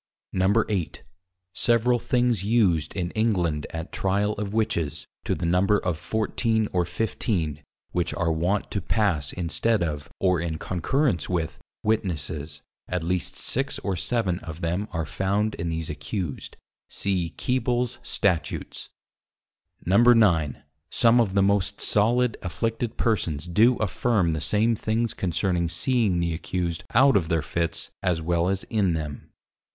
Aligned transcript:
8. 0.67 1.03
Several 1.53 1.99
things 1.99 2.43
used 2.43 2.91
in 2.95 3.11
England 3.11 3.67
at 3.69 3.91
Tryal 3.91 4.33
of 4.39 4.51
Witches, 4.51 5.05
to 5.25 5.35
the 5.35 5.45
Number 5.45 5.77
of 5.77 5.95
14 5.95 6.67
or 6.73 6.85
15 6.85 7.61
which 7.91 8.11
are 8.15 8.31
wont 8.31 8.71
to 8.71 8.81
pass 8.81 9.31
instead 9.31 9.83
of, 9.83 10.09
or 10.19 10.39
in 10.39 10.57
Concurrence 10.57 11.29
with 11.29 11.59
Witnesses, 11.83 12.63
at 12.87 13.03
least 13.03 13.35
6 13.35 13.77
or 13.83 13.95
7 13.95 14.39
of 14.39 14.61
them 14.61 14.87
are 14.91 15.05
found 15.05 15.53
in 15.53 15.69
these 15.69 15.87
accused: 15.87 16.57
see 16.89 17.35
Keebles 17.37 17.99
Statutes. 18.01 18.89
9. 19.85 20.63
Some 20.89 21.21
of 21.21 21.35
the 21.35 21.43
most 21.43 21.79
solid 21.79 22.37
Afflicted 22.41 22.97
Persons 22.97 23.45
do 23.45 23.75
affirme 23.75 24.33
the 24.33 24.41
same 24.41 24.75
things 24.75 25.13
concerning 25.13 25.69
seeing 25.69 26.19
the 26.19 26.33
accused 26.33 26.83
out 26.95 27.15
of 27.15 27.29
their 27.29 27.43
Fitts 27.43 27.91
as 28.01 28.19
well 28.19 28.49
as 28.49 28.63
in 28.71 28.93
them. 28.93 29.29